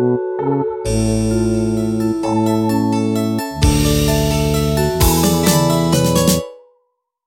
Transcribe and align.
Música 0.00 1.09